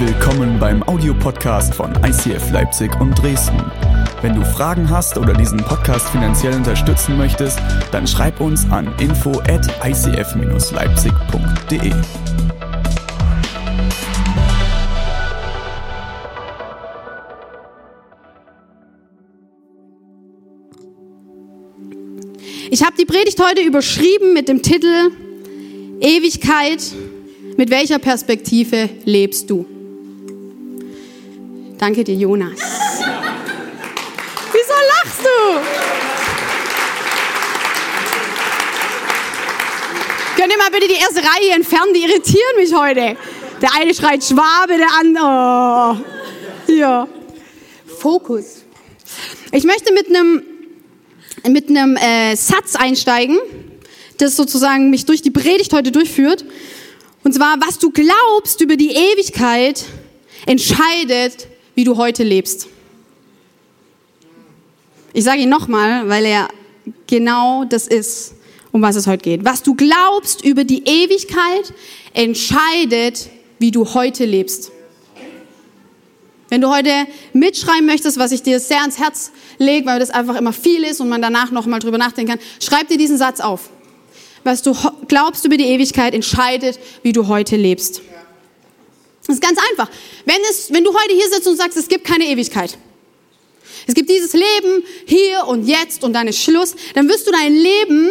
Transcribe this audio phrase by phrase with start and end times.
[0.00, 3.60] Willkommen beim Audiopodcast von ICF Leipzig und Dresden.
[4.22, 7.58] Wenn du Fragen hast oder diesen Podcast finanziell unterstützen möchtest,
[7.90, 11.92] dann schreib uns an info at icf-leipzig.de.
[22.70, 25.10] Ich habe die Predigt heute überschrieben mit dem Titel
[26.00, 26.84] Ewigkeit,
[27.56, 29.66] mit welcher Perspektive lebst du?
[31.78, 32.58] Danke dir, Jonas.
[34.52, 35.60] Wieso lachst du?
[40.36, 41.94] Könnt ihr mal bitte die erste Reihe entfernen?
[41.94, 43.16] Die irritieren mich heute.
[43.62, 46.02] Der eine schreit Schwabe, der andere.
[46.66, 46.72] Oh.
[46.72, 47.08] Ja.
[47.86, 48.64] Fokus.
[49.52, 50.42] Ich möchte mit einem
[51.48, 53.38] mit einem äh, Satz einsteigen,
[54.18, 56.44] das sozusagen mich durch die Predigt heute durchführt.
[57.22, 59.84] Und zwar, was du glaubst über die Ewigkeit,
[60.46, 61.46] entscheidet,
[61.78, 62.66] wie du heute lebst.
[65.12, 66.48] Ich sage ihn nochmal, weil er
[67.06, 68.34] genau das ist,
[68.72, 69.44] um was es heute geht.
[69.44, 71.72] Was du glaubst über die Ewigkeit,
[72.14, 74.72] entscheidet, wie du heute lebst.
[76.48, 76.90] Wenn du heute
[77.32, 81.00] mitschreiben möchtest, was ich dir sehr ans Herz lege, weil das einfach immer viel ist
[81.00, 83.70] und man danach noch mal drüber nachdenken kann, schreib dir diesen Satz auf.
[84.42, 84.74] Was du
[85.06, 88.02] glaubst über die Ewigkeit, entscheidet, wie du heute lebst.
[89.28, 89.90] Das ist ganz einfach.
[90.24, 92.78] Wenn, es, wenn du heute hier sitzt und sagst, es gibt keine Ewigkeit,
[93.86, 97.54] es gibt dieses Leben hier und jetzt und dann ist Schluss, dann wirst du dein
[97.54, 98.10] Leben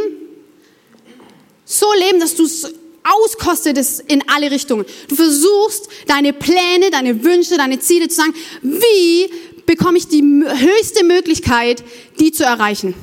[1.66, 2.72] so leben, dass du es
[3.04, 4.86] auskostet es in alle Richtungen.
[5.08, 9.30] Du versuchst deine Pläne, deine Wünsche, deine Ziele zu sagen, wie
[9.66, 11.84] bekomme ich die höchste Möglichkeit,
[12.20, 12.94] die zu erreichen.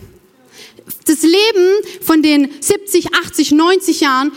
[1.07, 4.33] Das Leben von den 70, 80, 90 Jahren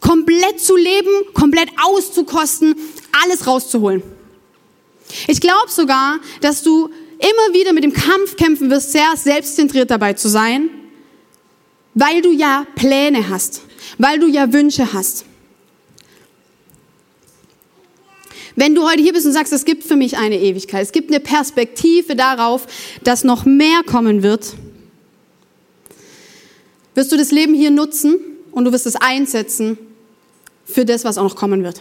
[0.00, 2.74] komplett zu leben, komplett auszukosten,
[3.24, 4.02] alles rauszuholen.
[5.26, 6.86] Ich glaube sogar, dass du
[7.18, 10.70] immer wieder mit dem Kampf kämpfen wirst, sehr selbstzentriert dabei zu sein,
[11.94, 13.62] weil du ja Pläne hast
[13.96, 15.24] weil du ja Wünsche hast.
[18.56, 21.10] Wenn du heute hier bist und sagst, es gibt für mich eine Ewigkeit, es gibt
[21.10, 22.66] eine Perspektive darauf,
[23.04, 24.54] dass noch mehr kommen wird,
[26.94, 28.18] wirst du das Leben hier nutzen
[28.58, 29.78] und du wirst es einsetzen
[30.64, 31.80] für das, was auch noch kommen wird.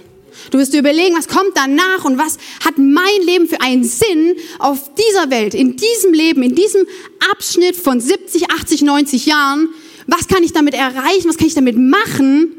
[0.51, 4.35] Du wirst dir überlegen, was kommt danach und was hat mein Leben für einen Sinn
[4.59, 6.85] auf dieser Welt, in diesem Leben, in diesem
[7.31, 9.69] Abschnitt von 70, 80, 90 Jahren,
[10.05, 12.53] was kann ich damit erreichen, was kann ich damit machen,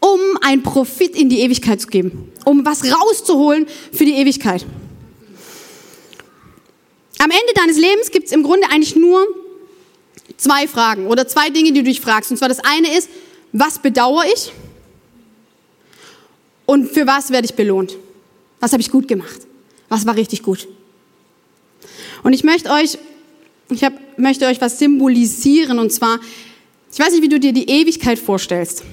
[0.00, 4.64] um einen Profit in die Ewigkeit zu geben, um was rauszuholen für die Ewigkeit.
[7.18, 9.26] Am Ende deines Lebens gibt es im Grunde eigentlich nur
[10.38, 12.30] zwei Fragen oder zwei Dinge, die du dich fragst.
[12.30, 13.08] Und zwar das eine ist,
[13.54, 14.52] was bedauere ich
[16.66, 17.96] und für was werde ich belohnt?
[18.60, 19.40] Was habe ich gut gemacht?
[19.88, 20.68] Was war richtig gut?
[22.22, 22.98] Und ich möchte euch,
[23.70, 26.18] ich hab, möchte euch was symbolisieren und zwar
[26.94, 28.84] ich weiß nicht, wie du dir die Ewigkeit vorstellst.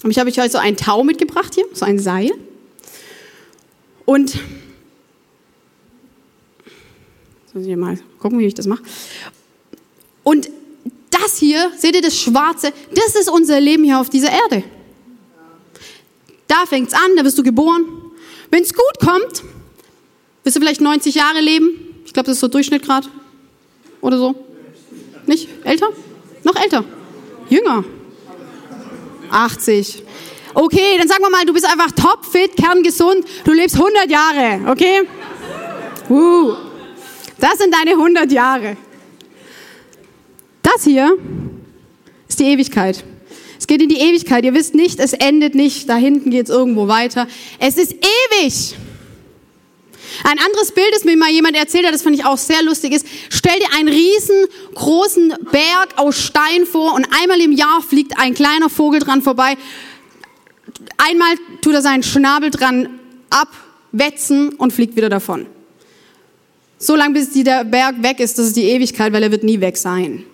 [0.00, 2.32] Aber ich habe euch heute so einen Tau mitgebracht hier, so ein Seil.
[4.04, 4.36] Und
[7.54, 8.82] muss ich mal gucken, wie ich das mache.
[10.24, 10.50] Und
[11.20, 14.64] das hier, seht ihr das Schwarze, das ist unser Leben hier auf dieser Erde.
[16.46, 17.84] Da fängt es an, da wirst du geboren.
[18.50, 19.42] Wenn es gut kommt,
[20.44, 22.02] wirst du vielleicht 90 Jahre leben.
[22.04, 23.08] Ich glaube, das ist so Durchschnitt gerade.
[24.00, 24.34] Oder so.
[25.26, 25.48] Nicht?
[25.64, 25.88] Älter?
[26.44, 26.84] Noch älter?
[27.48, 27.84] Jünger?
[29.30, 30.02] 80.
[30.54, 35.02] Okay, dann sagen wir mal, du bist einfach topfit, kerngesund, du lebst 100 Jahre, okay?
[36.08, 36.54] Uh,
[37.38, 38.76] das sind deine 100 Jahre.
[40.66, 41.16] Das hier
[42.28, 43.04] ist die Ewigkeit.
[43.56, 44.44] Es geht in die Ewigkeit.
[44.44, 47.28] Ihr wisst nicht, es endet nicht, da hinten geht es irgendwo weiter.
[47.60, 48.74] Es ist ewig.
[50.24, 52.92] Ein anderes Bild, das mir mal jemand erzählt hat, das fand ich auch sehr lustig,
[52.92, 58.34] ist, stell dir einen riesengroßen Berg aus Stein vor und einmal im Jahr fliegt ein
[58.34, 59.56] kleiner Vogel dran vorbei.
[60.96, 62.98] Einmal tut er seinen Schnabel dran
[63.30, 65.46] abwetzen und fliegt wieder davon.
[66.78, 69.60] So lange, bis der Berg weg ist, das ist die Ewigkeit, weil er wird nie
[69.60, 70.24] weg sein.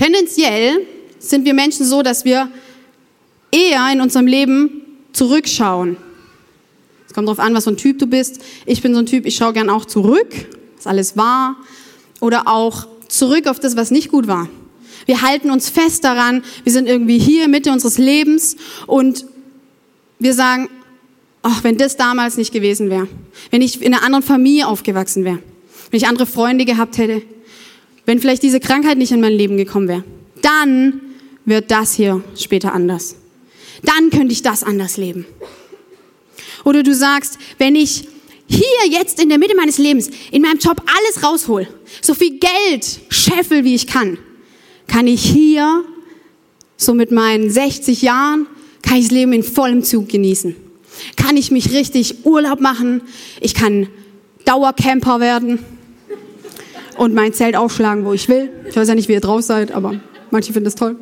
[0.00, 0.86] Tendenziell
[1.18, 2.50] sind wir Menschen so, dass wir
[3.52, 4.80] eher in unserem Leben
[5.12, 5.98] zurückschauen.
[7.06, 8.40] Es kommt darauf an, was für ein Typ du bist.
[8.64, 10.32] Ich bin so ein Typ, ich schaue gern auch zurück,
[10.78, 11.56] was alles war.
[12.20, 14.48] Oder auch zurück auf das, was nicht gut war.
[15.04, 18.56] Wir halten uns fest daran, wir sind irgendwie hier Mitte unseres Lebens
[18.86, 19.26] und
[20.18, 20.70] wir sagen,
[21.42, 23.06] ach, wenn das damals nicht gewesen wäre,
[23.50, 25.40] wenn ich in einer anderen Familie aufgewachsen wäre,
[25.90, 27.20] wenn ich andere Freunde gehabt hätte,
[28.10, 30.02] wenn vielleicht diese Krankheit nicht in mein Leben gekommen wäre,
[30.42, 31.00] dann
[31.44, 33.14] wird das hier später anders.
[33.84, 35.26] Dann könnte ich das anders leben.
[36.64, 38.08] Oder du sagst, wenn ich
[38.48, 41.68] hier jetzt in der Mitte meines Lebens in meinem Job alles raushol,
[42.02, 44.18] so viel Geld scheffel, wie ich kann,
[44.88, 45.84] kann ich hier
[46.76, 48.48] so mit meinen 60 Jahren,
[48.82, 50.56] kann ich das Leben in vollem Zug genießen.
[51.14, 53.02] Kann ich mich richtig Urlaub machen,
[53.40, 53.86] ich kann
[54.46, 55.60] Dauercamper werden
[57.00, 58.50] und mein Zelt aufschlagen, wo ich will.
[58.68, 59.94] Ich weiß ja nicht, wie ihr drauf seid, aber
[60.30, 60.96] manche finden das toll.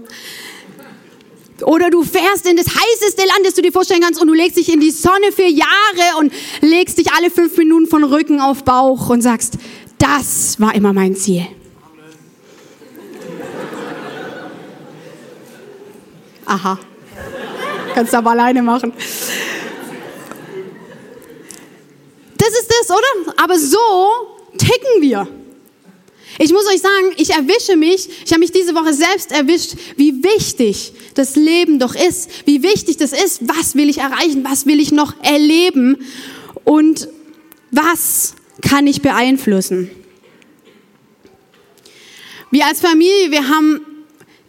[1.62, 4.56] Oder du fährst in das heißeste Land, das du dir vorstellen kannst, und du legst
[4.56, 8.62] dich in die Sonne für Jahre und legst dich alle fünf Minuten von Rücken auf
[8.62, 9.54] Bauch und sagst,
[9.98, 11.48] das war immer mein Ziel.
[16.46, 16.78] Aha.
[17.96, 18.92] Kannst du aber alleine machen.
[22.36, 23.34] Das ist das, oder?
[23.42, 23.78] Aber so
[24.56, 25.26] ticken wir.
[26.40, 30.22] Ich muss euch sagen, ich erwische mich, ich habe mich diese Woche selbst erwischt, wie
[30.22, 34.78] wichtig das Leben doch ist, wie wichtig das ist, was will ich erreichen, was will
[34.78, 35.98] ich noch erleben
[36.64, 37.08] und
[37.72, 39.90] was kann ich beeinflussen.
[42.50, 43.80] Wir als Familie, wir haben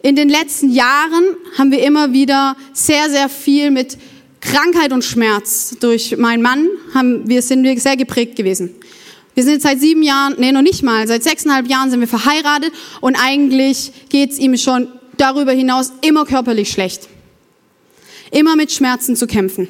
[0.02, 1.24] in den letzten Jahren,
[1.58, 3.98] haben wir immer wieder sehr, sehr viel mit
[4.40, 8.74] Krankheit und Schmerz durch meinen Mann, haben, wir sind sehr geprägt gewesen.
[9.40, 12.06] Wir sind jetzt seit sieben Jahren, nee, noch nicht mal, seit sechseinhalb Jahren sind wir
[12.06, 17.08] verheiratet und eigentlich geht's ihm schon darüber hinaus immer körperlich schlecht.
[18.32, 19.68] Immer mit Schmerzen zu kämpfen.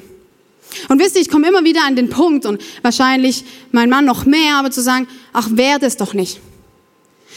[0.88, 4.26] Und wisst ihr, ich komme immer wieder an den Punkt und wahrscheinlich mein Mann noch
[4.26, 6.40] mehr, aber zu sagen, ach, wäre das doch nicht.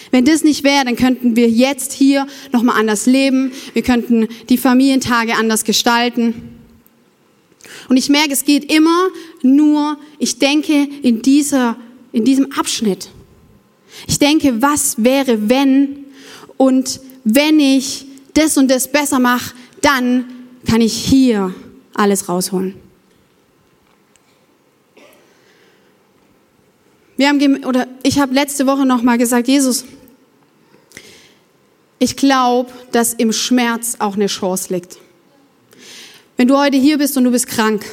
[0.10, 3.52] Wenn das nicht wäre, dann könnten wir jetzt hier nochmal anders leben.
[3.74, 6.50] Wir könnten die Familientage anders gestalten.
[7.90, 9.10] Und ich merke, es geht immer
[9.44, 11.78] nur, ich denke in dieser
[12.14, 13.10] in diesem Abschnitt.
[14.08, 16.06] Ich denke, was wäre, wenn
[16.56, 20.26] und wenn ich das und das besser mache, dann
[20.66, 21.54] kann ich hier
[21.94, 22.76] alles rausholen.
[27.18, 29.86] Wir haben oder ich habe letzte Woche noch mal gesagt, Jesus,
[32.00, 34.98] ich glaube, dass im Schmerz auch eine Chance liegt.
[36.38, 37.86] Wenn du heute hier bist und du bist krank,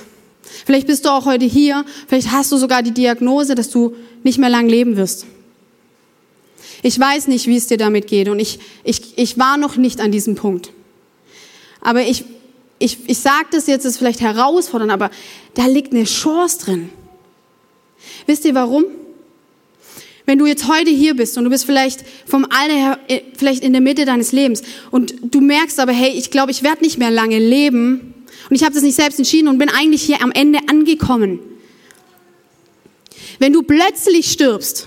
[0.64, 4.38] Vielleicht bist du auch heute hier, vielleicht hast du sogar die Diagnose, dass du nicht
[4.38, 5.26] mehr lang leben wirst.
[6.82, 10.00] Ich weiß nicht, wie es dir damit geht und ich, ich, ich war noch nicht
[10.00, 10.72] an diesem Punkt.
[11.80, 12.24] Aber ich,
[12.78, 15.10] ich, ich sage das jetzt, ist vielleicht herausfordernd, aber
[15.54, 16.90] da liegt eine Chance drin.
[18.26, 18.84] Wisst ihr warum?
[20.24, 23.64] Wenn du jetzt heute hier bist und du bist vielleicht vom Alter her, äh, vielleicht
[23.64, 26.98] in der Mitte deines Lebens und du merkst aber, hey, ich glaube, ich werde nicht
[26.98, 28.14] mehr lange leben,
[28.50, 31.38] und ich habe das nicht selbst entschieden und bin eigentlich hier am Ende angekommen.
[33.40, 34.86] Wenn du plötzlich stirbst,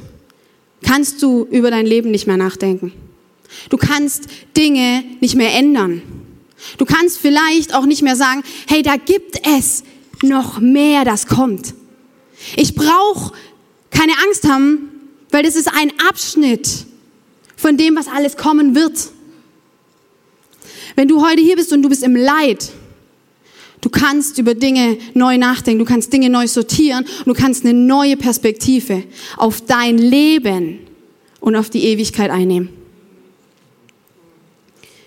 [0.83, 2.93] kannst du über dein Leben nicht mehr nachdenken.
[3.69, 6.03] Du kannst Dinge nicht mehr ändern.
[6.77, 9.83] Du kannst vielleicht auch nicht mehr sagen, hey, da gibt es
[10.21, 11.73] noch mehr, das kommt.
[12.55, 13.33] Ich brauche
[13.89, 14.89] keine Angst haben,
[15.31, 16.85] weil das ist ein Abschnitt
[17.55, 19.09] von dem, was alles kommen wird.
[20.95, 22.71] Wenn du heute hier bist und du bist im Leid,
[23.83, 27.73] Du kannst über Dinge neu nachdenken, du kannst Dinge neu sortieren und du kannst eine
[27.73, 29.03] neue Perspektive
[29.35, 30.79] auf dein Leben
[31.41, 32.69] und auf die Ewigkeit einnehmen.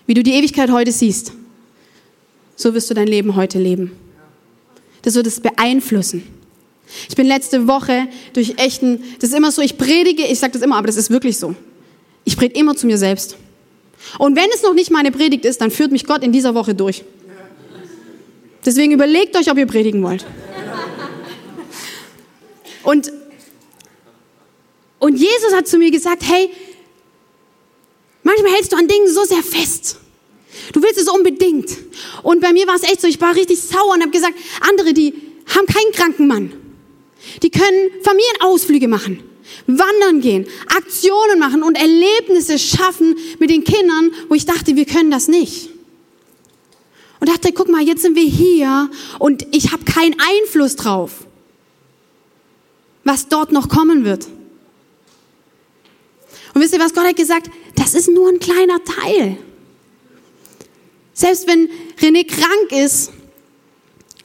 [0.05, 1.33] Wie du die Ewigkeit heute siehst,
[2.55, 3.93] so wirst du dein Leben heute leben.
[5.01, 6.21] Das wird es beeinflussen.
[7.09, 10.61] Ich bin letzte Woche durch echten, das ist immer so, ich predige, ich sage das
[10.61, 11.55] immer, aber das ist wirklich so.
[12.25, 13.37] Ich predige immer zu mir selbst.
[14.19, 16.75] Und wenn es noch nicht meine Predigt ist, dann führt mich Gott in dieser Woche
[16.75, 17.03] durch.
[18.67, 20.25] Deswegen überlegt euch, ob ihr predigen wollt.
[22.83, 23.13] Und,
[24.99, 26.49] und Jesus hat zu mir gesagt, hey,
[28.23, 29.99] manchmal hältst du an Dingen so sehr fest.
[30.73, 31.77] Du willst es unbedingt.
[32.23, 34.33] Und bei mir war es echt so, ich war richtig sauer und habe gesagt,
[34.69, 35.13] andere, die
[35.55, 36.51] haben keinen kranken Mann.
[37.43, 39.23] Die können Familienausflüge machen,
[39.65, 40.45] wandern gehen,
[40.75, 45.76] Aktionen machen und Erlebnisse schaffen mit den Kindern, wo ich dachte, wir können das nicht.
[47.19, 51.25] Und dachte, guck mal, jetzt sind wir hier und ich habe keinen Einfluss drauf,
[53.03, 54.27] was dort noch kommen wird.
[56.53, 57.49] Und wisst ihr, was Gott hat gesagt?
[57.75, 59.37] Das ist nur ein kleiner Teil.
[61.13, 61.69] Selbst wenn
[61.99, 63.11] René krank ist,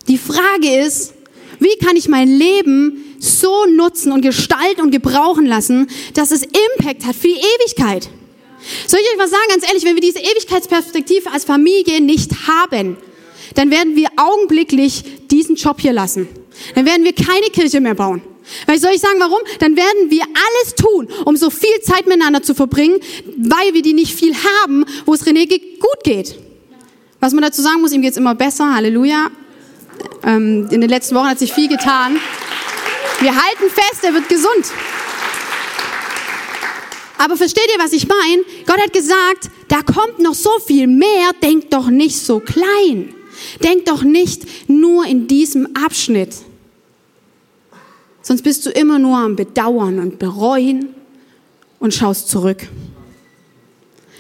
[0.09, 1.15] die Frage ist,
[1.59, 7.07] wie kann ich mein Leben so nutzen und gestalten und gebrauchen lassen, dass es Impact
[7.07, 8.11] hat für die Ewigkeit?
[8.87, 12.97] Soll ich euch was sagen, ganz ehrlich, wenn wir diese Ewigkeitsperspektive als Familie nicht haben,
[13.55, 16.29] dann werden wir augenblicklich diesen Job hier lassen.
[16.75, 18.23] Dann werden wir keine Kirche mehr bauen.
[18.67, 19.39] Weil soll ich sagen, warum?
[19.61, 22.99] Dann werden wir alles tun, um so viel Zeit miteinander zu verbringen,
[23.37, 26.37] weil wir die nicht viel haben, wo es René gut geht.
[27.21, 29.31] Was man dazu sagen muss, ihm geht es immer besser, Halleluja.
[30.25, 32.19] Ähm, in den letzten Wochen hat sich viel getan.
[33.21, 34.67] Wir halten fest, er wird gesund.
[37.23, 38.43] Aber versteht ihr, was ich meine?
[38.67, 43.15] Gott hat gesagt, da kommt noch so viel mehr, denkt doch nicht so klein.
[43.63, 46.35] Denkt doch nicht nur in diesem Abschnitt.
[48.23, 50.97] Sonst bist du immer nur am Bedauern und Bereuen
[51.79, 52.67] und schaust zurück.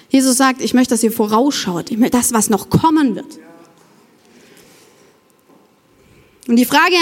[0.08, 3.40] Jesus sagt, ich möchte, dass ihr vorausschaut, ich möchte das, was noch kommen wird.
[6.46, 6.94] Und die Frage,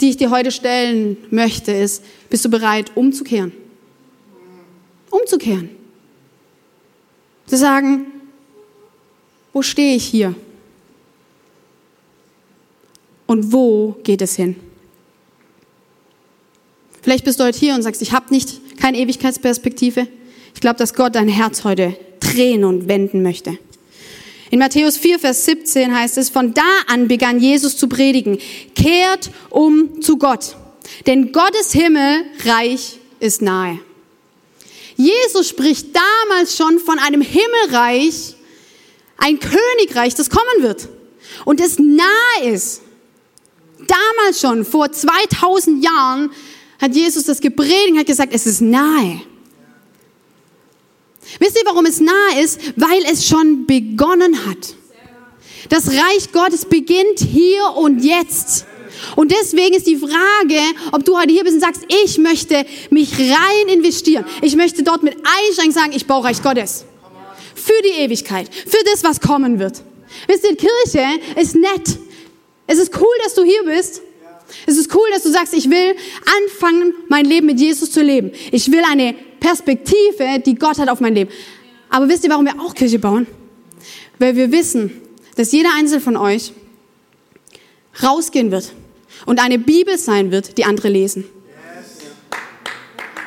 [0.00, 3.52] die ich dir heute stellen möchte, ist, bist du bereit, umzukehren?
[5.24, 5.70] Umzukehren.
[7.46, 8.06] Zu sagen,
[9.54, 10.34] wo stehe ich hier?
[13.26, 14.56] Und wo geht es hin?
[17.00, 20.06] Vielleicht bist du heute hier und sagst, ich habe nicht keine Ewigkeitsperspektive.
[20.54, 23.58] Ich glaube, dass Gott dein Herz heute drehen und wenden möchte.
[24.50, 28.38] In Matthäus 4, Vers 17 heißt es, von da an begann Jesus zu predigen,
[28.74, 30.56] kehrt um zu Gott,
[31.06, 33.78] denn Gottes Himmelreich ist nahe.
[34.96, 38.34] Jesus spricht damals schon von einem Himmelreich,
[39.18, 40.88] ein Königreich, das kommen wird
[41.44, 42.82] und das nahe ist.
[43.86, 46.30] Damals schon, vor 2000 Jahren,
[46.80, 49.22] hat Jesus das gepredigt, hat gesagt, es ist nahe.
[51.38, 52.60] Wisst ihr, warum es nahe ist?
[52.76, 54.74] Weil es schon begonnen hat.
[55.68, 58.66] Das Reich Gottes beginnt hier und jetzt.
[59.16, 60.60] Und deswegen ist die Frage,
[60.92, 64.24] ob du heute hier bist und sagst, ich möchte mich rein investieren.
[64.42, 66.84] Ich möchte dort mit einsteigen sagen, ich baue Reich Gottes.
[67.54, 68.48] Für die Ewigkeit.
[68.52, 69.82] Für das, was kommen wird.
[70.26, 71.06] Wisst ihr, Kirche
[71.40, 71.98] ist nett.
[72.66, 74.02] Es ist cool, dass du hier bist.
[74.66, 75.94] Es ist cool, dass du sagst, ich will
[76.46, 78.32] anfangen, mein Leben mit Jesus zu leben.
[78.52, 81.30] Ich will eine Perspektive, die Gott hat auf mein Leben.
[81.90, 83.26] Aber wisst ihr, warum wir auch Kirche bauen?
[84.18, 85.00] Weil wir wissen,
[85.36, 86.52] dass jeder Einzelne von euch
[88.02, 88.72] rausgehen wird
[89.26, 91.24] und eine Bibel sein wird, die andere lesen.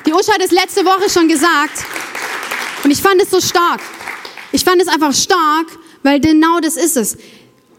[0.05, 1.85] Die Usha hat es letzte Woche schon gesagt
[2.83, 3.81] und ich fand es so stark.
[4.51, 5.67] Ich fand es einfach stark,
[6.03, 7.17] weil genau das ist es.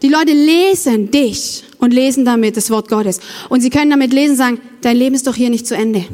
[0.01, 3.19] Die Leute lesen dich und lesen damit das Wort Gottes.
[3.49, 6.05] Und sie können damit lesen sagen, dein Leben ist doch hier nicht zu Ende.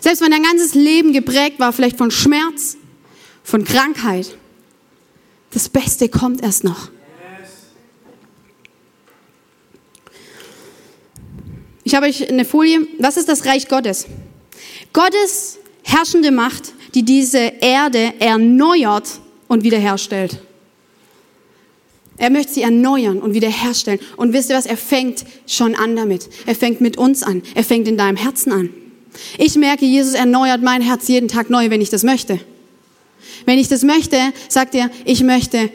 [0.00, 2.76] Selbst wenn dein ganzes Leben geprägt war, vielleicht von Schmerz,
[3.42, 4.36] von Krankheit,
[5.50, 6.88] das Beste kommt erst noch.
[11.88, 12.86] Ich habe euch eine Folie.
[12.98, 14.04] Was ist das Reich Gottes?
[14.92, 19.08] Gottes herrschende Macht, die diese Erde erneuert
[19.46, 20.38] und wiederherstellt.
[22.18, 24.00] Er möchte sie erneuern und wiederherstellen.
[24.18, 24.66] Und wisst ihr was?
[24.66, 26.28] Er fängt schon an damit.
[26.44, 27.40] Er fängt mit uns an.
[27.54, 28.68] Er fängt in deinem Herzen an.
[29.38, 32.38] Ich merke, Jesus erneuert mein Herz jeden Tag neu, wenn ich das möchte.
[33.46, 34.18] Wenn ich das möchte,
[34.50, 35.70] sagt er, ich möchte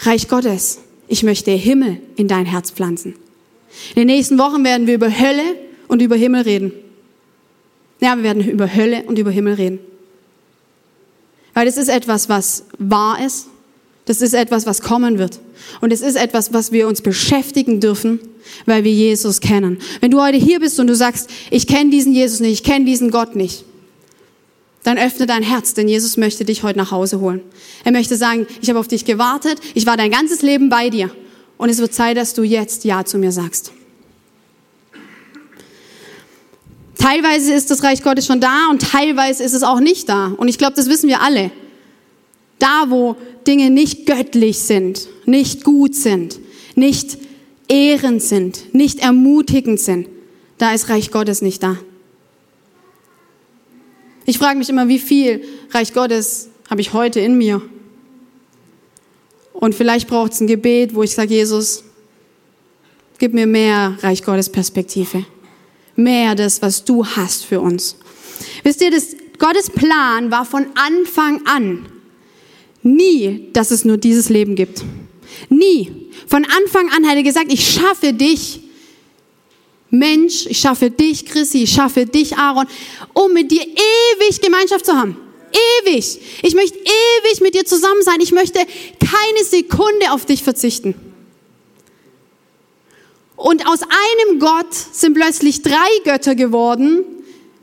[0.00, 0.80] Reich Gottes.
[1.08, 3.14] Ich möchte Himmel in dein Herz pflanzen.
[3.94, 5.56] In den nächsten Wochen werden wir über Hölle
[5.88, 6.72] und über Himmel reden.
[8.00, 9.78] Ja, wir werden über Hölle und über Himmel reden.
[11.54, 13.46] Weil das ist etwas, was wahr ist
[14.04, 15.38] das ist etwas, was kommen wird.
[15.80, 18.18] Und es ist etwas, was wir uns beschäftigen dürfen,
[18.66, 19.78] weil wir Jesus kennen.
[20.00, 22.84] Wenn du heute hier bist und du sagst, ich kenne diesen Jesus nicht, ich kenne
[22.84, 23.64] diesen Gott nicht,
[24.82, 27.40] dann öffne dein Herz, denn Jesus möchte dich heute nach Hause holen.
[27.84, 31.10] Er möchte sagen, ich habe auf dich gewartet, ich war dein ganzes Leben bei dir
[31.62, 33.70] und es wird Zeit, dass du jetzt Ja zu mir sagst.
[36.98, 40.34] Teilweise ist das Reich Gottes schon da und teilweise ist es auch nicht da.
[40.36, 41.52] Und ich glaube, das wissen wir alle.
[42.58, 43.14] Da, wo
[43.46, 46.40] Dinge nicht göttlich sind, nicht gut sind,
[46.74, 47.16] nicht
[47.68, 50.08] ehrend sind, nicht ermutigend sind,
[50.58, 51.76] da ist Reich Gottes nicht da.
[54.26, 57.62] Ich frage mich immer, wie viel Reich Gottes habe ich heute in mir?
[59.62, 61.84] Und vielleicht braucht es ein Gebet, wo ich sage, Jesus,
[63.18, 65.24] gib mir mehr Reich Gottes Perspektive.
[65.94, 67.94] Mehr das, was du hast für uns.
[68.64, 71.86] Wisst ihr, das, Gottes Plan war von Anfang an,
[72.82, 74.82] Nie, dass es nur dieses Leben gibt.
[75.48, 76.10] Nie.
[76.26, 78.62] Von Anfang an hat er gesagt, ich schaffe dich,
[79.90, 82.66] Mensch, ich schaffe dich, Chrissy, ich schaffe dich, Aaron,
[83.12, 85.16] um mit dir ewig Gemeinschaft zu haben.
[85.52, 86.20] Ewig.
[86.42, 88.20] Ich möchte ewig mit dir zusammen sein.
[88.20, 90.94] Ich möchte keine Sekunde auf dich verzichten.
[93.36, 97.04] Und aus einem Gott sind plötzlich drei Götter geworden,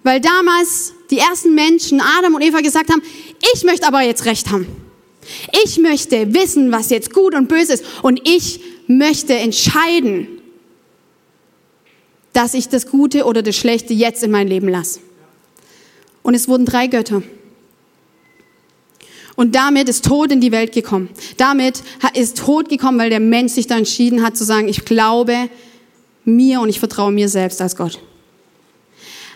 [0.04, 3.02] weil damals die ersten Menschen, Adam und Eva, gesagt haben,
[3.54, 4.68] ich möchte aber jetzt Recht haben.
[5.64, 7.86] Ich möchte wissen, was jetzt gut und böse ist.
[8.02, 10.40] Und ich möchte entscheiden.
[12.34, 15.00] dass ich das Gute oder das Schlechte jetzt in mein Leben lasse.
[16.22, 17.24] Und es wurden drei Götter.
[19.40, 21.08] Und damit ist Tod in die Welt gekommen.
[21.38, 21.82] Damit
[22.14, 25.50] ist Tod gekommen, weil der Mensch sich da entschieden hat zu sagen, ich glaube
[26.26, 28.00] mir und ich vertraue mir selbst als Gott.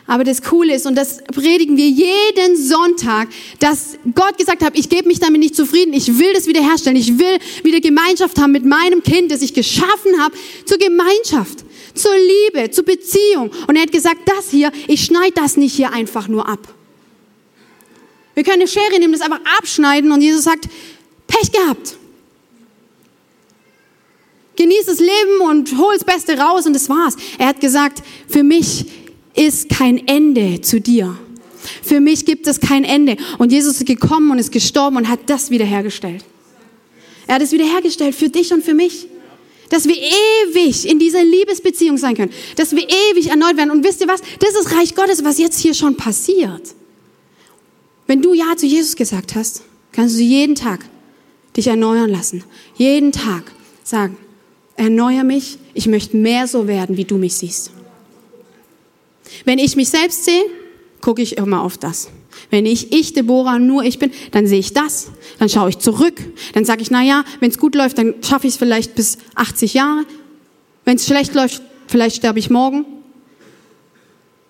[0.06, 3.30] Aber das Coole ist, und das predigen wir jeden Sonntag,
[3.60, 7.18] dass Gott gesagt hat, ich gebe mich damit nicht zufrieden, ich will das wiederherstellen, ich
[7.18, 12.12] will wieder Gemeinschaft haben mit meinem Kind, das ich geschaffen habe, zur Gemeinschaft, zur
[12.52, 13.52] Liebe, zur Beziehung.
[13.68, 16.60] Und er hat gesagt, das hier, ich schneide das nicht hier einfach nur ab.
[18.36, 20.68] Wir können eine Schere nehmen, das einfach abschneiden und Jesus sagt,
[21.28, 21.98] Pech gehabt.
[24.56, 27.16] Genieß das Leben und hol das Beste raus und das war's.
[27.38, 28.86] Er hat gesagt, für mich
[29.36, 31.18] ist kein Ende zu dir.
[31.82, 33.18] Für mich gibt es kein Ende.
[33.38, 36.24] Und Jesus ist gekommen und ist gestorben und hat das wiederhergestellt.
[37.26, 39.08] Er hat es wiederhergestellt für dich und für mich.
[39.70, 42.32] Dass wir ewig in dieser Liebesbeziehung sein können.
[42.58, 43.72] Dass wir ewig erneut werden.
[43.72, 44.22] Und wisst ihr was?
[44.40, 46.76] Das ist Reich Gottes, was jetzt hier schon passiert.
[48.08, 50.86] Wenn du Ja zu Jesus gesagt hast, kannst du jeden Tag
[51.56, 52.44] dich erneuern lassen.
[52.76, 53.52] Jeden Tag
[53.84, 54.18] sagen,
[54.76, 57.72] erneuer mich, ich möchte mehr so werden, wie du mich siehst.
[59.46, 60.44] Wenn ich mich selbst sehe,
[61.02, 62.10] gucke ich immer auf das.
[62.50, 66.22] Wenn ich, ich, Deborah, nur ich bin, dann sehe ich das, dann schaue ich zurück,
[66.54, 69.18] dann sage ich, na ja, wenn es gut läuft, dann schaffe ich es vielleicht bis
[69.36, 70.06] 80 Jahre.
[70.86, 72.86] Wenn es schlecht läuft, vielleicht sterbe ich morgen.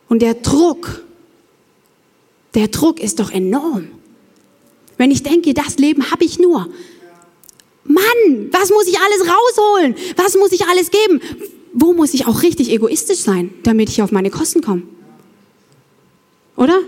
[0.10, 1.04] Und der Druck,
[2.54, 3.88] der Druck ist doch enorm.
[4.98, 6.70] Wenn ich denke, das Leben habe ich nur.
[7.84, 9.96] Mann, was muss ich alles rausholen?
[10.16, 11.20] Was muss ich alles geben?
[11.74, 14.84] Wo muss ich auch richtig egoistisch sein, damit ich auf meine Kosten komme?
[16.56, 16.80] Oder?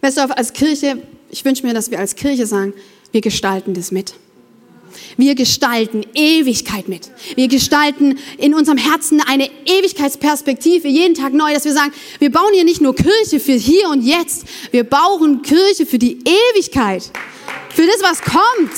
[0.00, 2.74] Weißt du, als Kirche, ich wünsche mir, dass wir als Kirche sagen,
[3.12, 4.14] wir gestalten das mit.
[5.16, 7.10] Wir gestalten Ewigkeit mit.
[7.34, 12.52] Wir gestalten in unserem Herzen eine Ewigkeitsperspektive jeden Tag neu, dass wir sagen, wir bauen
[12.54, 16.18] hier nicht nur Kirche für hier und jetzt, wir bauen Kirche für die
[16.52, 17.10] Ewigkeit,
[17.74, 18.70] für das, was kommt.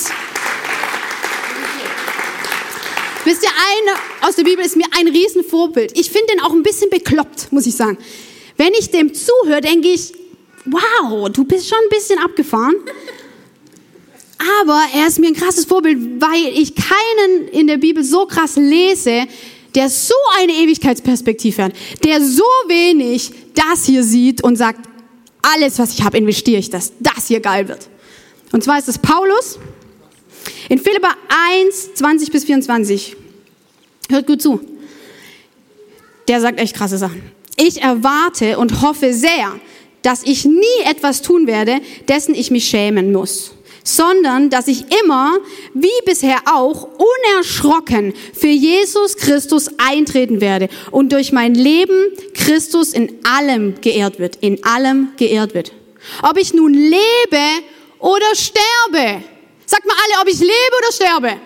[3.24, 5.96] Wisst ihr, eine aus der Bibel ist mir ein Riesenvorbild.
[5.96, 7.96] Ich finde den auch ein bisschen bekloppt, muss ich sagen.
[8.56, 10.12] Wenn ich dem zuhöre, denke ich,
[10.64, 12.74] wow, du bist schon ein bisschen abgefahren.
[14.60, 18.56] Aber er ist mir ein krasses Vorbild, weil ich keinen in der Bibel so krass
[18.56, 19.26] lese,
[19.74, 21.72] der so eine Ewigkeitsperspektive hat,
[22.04, 24.88] der so wenig das hier sieht und sagt,
[25.42, 27.88] alles, was ich habe, investiere ich, dass das hier geil wird.
[28.52, 29.58] Und zwar ist es Paulus
[30.68, 31.14] in Philippa
[31.66, 33.16] 1, 20 bis 24.
[34.10, 34.60] Hört gut zu.
[36.28, 37.22] Der sagt echt krasse Sachen.
[37.56, 39.60] Ich erwarte und hoffe sehr,
[40.02, 43.52] dass ich nie etwas tun werde, dessen ich mich schämen muss
[43.84, 45.38] sondern dass ich immer,
[45.74, 53.18] wie bisher auch, unerschrocken für Jesus Christus eintreten werde und durch mein Leben Christus in
[53.24, 55.72] allem geehrt wird, in allem geehrt wird.
[56.22, 57.62] Ob ich nun lebe
[57.98, 59.22] oder sterbe.
[59.66, 61.40] Sagt mal alle, ob ich lebe oder sterbe.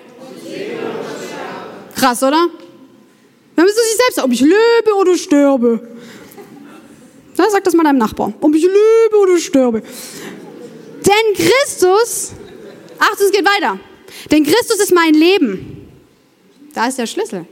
[1.95, 2.49] Krass, oder?
[3.55, 5.89] Dann müssen Sie sich selbst sagen, ob ich lebe oder sterbe.
[7.39, 8.35] Na, sag das mal deinem Nachbarn.
[8.41, 9.83] Ob ich lebe oder sterbe.
[11.07, 12.33] Denn Christus,
[12.99, 13.79] Achtung, es geht weiter.
[14.31, 15.89] Denn Christus ist mein Leben.
[16.75, 17.47] Da ist der Schlüssel.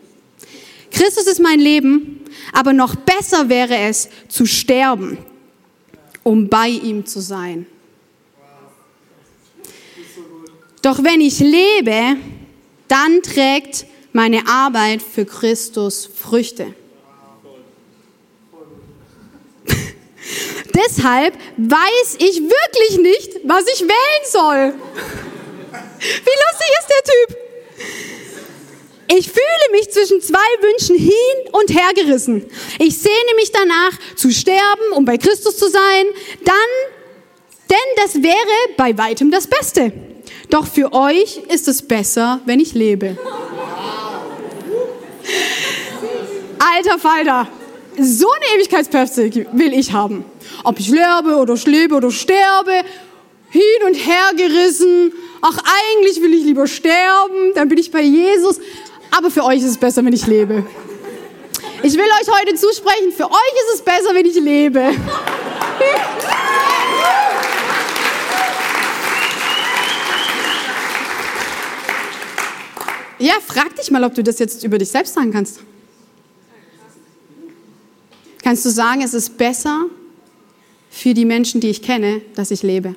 [0.90, 2.20] Christus ist mein Leben,
[2.52, 5.18] aber noch besser wäre es zu sterben,
[6.22, 7.66] um bei ihm zu sein.
[10.82, 12.16] Doch wenn ich lebe,
[12.88, 16.74] dann trägt meine Arbeit für Christus Früchte.
[20.74, 24.74] Deshalb weiß ich wirklich nicht, was ich wählen soll.
[26.00, 27.44] Wie lustig ist der Typ?
[29.16, 32.44] Ich fühle mich zwischen zwei Wünschen hin und her gerissen.
[32.78, 36.06] Ich sehne mich danach zu sterben, um bei Christus zu sein,
[36.44, 36.54] dann,
[37.70, 39.92] denn das wäre bei weitem das Beste.
[40.50, 43.16] Doch für euch ist es besser, wenn ich lebe.
[46.58, 47.48] Alter Falter,
[47.98, 50.24] so eine Ewigkeitsperspektive will ich haben.
[50.64, 52.72] Ob ich lebe oder lebe oder sterbe,
[53.50, 55.12] hin und her gerissen.
[55.42, 58.58] Ach, eigentlich will ich lieber sterben, dann bin ich bei Jesus.
[59.10, 60.64] Aber für euch ist es besser, wenn ich lebe.
[61.82, 64.94] Ich will euch heute zusprechen, für euch ist es besser, wenn ich lebe.
[73.18, 75.60] Ja, frag dich mal, ob du das jetzt über dich selbst sagen kannst.
[78.42, 79.86] Kannst du sagen, es ist besser
[80.94, 82.94] für die Menschen, die ich kenne, dass ich lebe?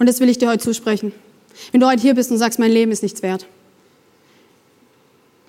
[0.00, 1.12] Und das will ich dir heute zusprechen.
[1.70, 3.46] Wenn du heute hier bist und sagst, mein Leben ist nichts wert.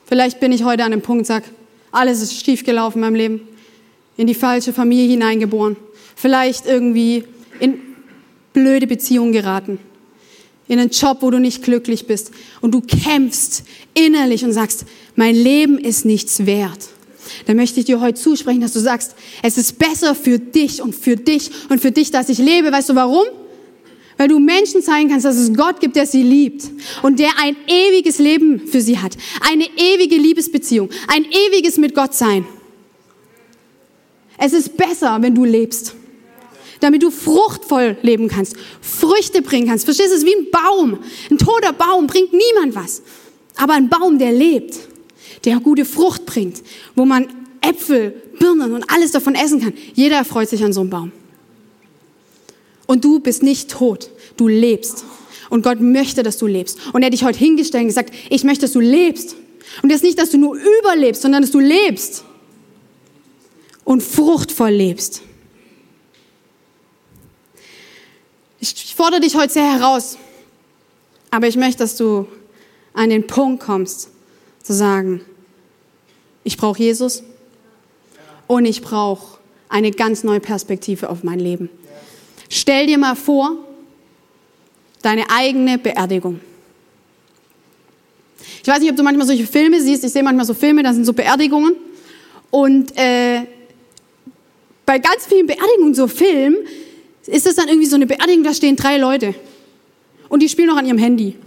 [0.06, 1.44] Vielleicht bin ich heute an dem Punkt, sag,
[1.92, 3.42] alles ist schief gelaufen in meinem Leben.
[4.18, 5.78] In die falsche Familie hineingeboren.
[6.16, 7.24] Vielleicht irgendwie
[7.60, 7.80] in
[8.54, 9.80] blöde Beziehungen geraten.
[10.68, 12.32] In einen Job, wo du nicht glücklich bist.
[12.62, 13.64] Und du kämpfst
[13.96, 16.90] innerlich und sagst, mein Leben ist nichts wert.
[17.46, 20.96] Dann möchte ich dir heute zusprechen, dass du sagst, es ist besser für dich und
[20.96, 22.72] für dich und für dich, dass ich lebe.
[22.72, 23.26] Weißt du warum?
[24.18, 26.66] Weil du Menschen zeigen kannst, dass es Gott gibt, der sie liebt
[27.04, 29.16] und der ein ewiges Leben für sie hat.
[29.50, 32.46] Eine ewige Liebesbeziehung, ein ewiges mit Gott sein.
[34.38, 35.96] Es ist besser, wenn du lebst.
[36.82, 39.86] Damit du fruchtvoll leben kannst, Früchte bringen kannst.
[39.86, 41.00] Verstehst du, es ist wie ein Baum.
[41.30, 43.02] Ein toter Baum bringt niemand was.
[43.58, 44.78] Aber ein Baum, der lebt,
[45.46, 46.62] der gute Frucht bringt,
[46.96, 47.28] wo man
[47.62, 49.74] Äpfel, Birnen und alles davon essen kann.
[49.94, 51.12] Jeder erfreut sich an so einem Baum.
[52.88, 55.06] Und du bist nicht tot, du lebst.
[55.50, 56.80] Und Gott möchte, dass du lebst.
[56.94, 59.36] Und er hat dich heute hingestellt und gesagt, ich möchte, dass du lebst.
[59.82, 62.24] Und jetzt nicht, dass du nur überlebst, sondern dass du lebst.
[63.84, 65.22] Und fruchtvoll lebst.
[68.60, 70.18] Ich fordere dich heute sehr heraus.
[71.32, 72.28] Aber ich möchte, dass du
[72.94, 74.10] an den Punkt kommst,
[74.70, 75.22] zu sagen,
[76.44, 77.24] ich brauche Jesus
[78.46, 81.72] und ich brauche eine ganz neue Perspektive auf mein Leben.
[82.50, 83.58] Stell dir mal vor,
[85.02, 86.40] deine eigene Beerdigung.
[88.62, 90.04] Ich weiß nicht, ob du manchmal solche Filme siehst.
[90.04, 91.74] Ich sehe manchmal so Filme, da sind so Beerdigungen.
[92.52, 93.48] Und äh,
[94.86, 96.58] bei ganz vielen Beerdigungen, so Filmen,
[97.26, 99.34] ist das dann irgendwie so eine Beerdigung, da stehen drei Leute.
[100.28, 101.38] Und die spielen noch an ihrem Handy.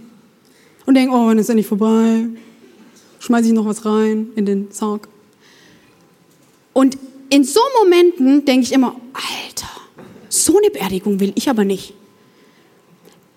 [0.85, 2.25] Und denken, oh, wann ist endlich vorbei?
[3.25, 5.07] Schmeiße ich noch was rein in den Sarg.
[6.73, 6.97] Und
[7.29, 9.69] in so Momenten denke ich immer, Alter,
[10.27, 11.93] so eine Beerdigung will ich aber nicht.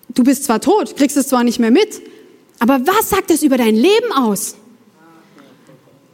[0.09, 2.01] Du bist zwar tot, kriegst es zwar nicht mehr mit,
[2.59, 4.55] aber was sagt das über dein Leben aus?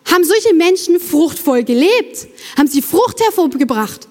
[0.06, 2.28] Haben solche Menschen fruchtvoll gelebt?
[2.56, 4.08] Haben sie Frucht hervorgebracht?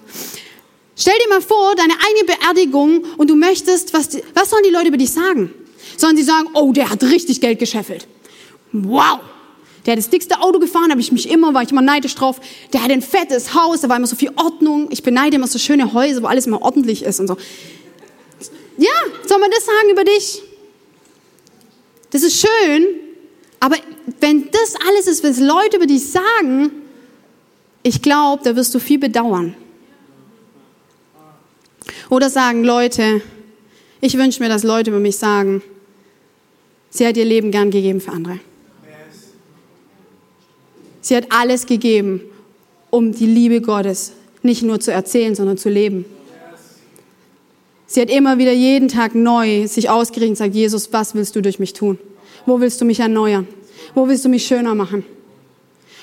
[0.97, 4.89] Stell dir mal vor, deine eigene Beerdigung und du möchtest, was, was sollen die Leute
[4.89, 5.53] über dich sagen?
[5.95, 8.07] Sollen sie sagen, oh, der hat richtig Geld gescheffelt.
[8.73, 9.19] Wow,
[9.85, 12.39] der hat das dickste Auto gefahren, habe ich mich immer, war ich immer neidisch drauf.
[12.71, 14.87] Der hat ein fettes Haus, da war immer so viel Ordnung.
[14.91, 17.37] Ich beneide immer so schöne Häuser, wo alles immer ordentlich ist und so.
[18.77, 18.91] Ja,
[19.27, 20.41] soll man das sagen über dich?
[22.11, 22.85] Das ist schön,
[23.59, 23.75] aber
[24.19, 26.71] wenn das alles ist, was Leute über dich sagen,
[27.81, 29.55] ich glaube, da wirst du viel bedauern.
[32.09, 33.21] Oder sagen Leute,
[33.99, 35.61] ich wünsche mir, dass Leute über mich sagen,
[36.89, 38.39] sie hat ihr Leben gern gegeben für andere.
[41.03, 42.21] Sie hat alles gegeben,
[42.89, 46.05] um die Liebe Gottes nicht nur zu erzählen, sondern zu leben.
[47.85, 51.41] Sie hat immer wieder jeden Tag neu sich ausgerichtet und sagt, Jesus, was willst du
[51.41, 51.99] durch mich tun?
[52.45, 53.47] Wo willst du mich erneuern?
[53.93, 55.05] Wo willst du mich schöner machen?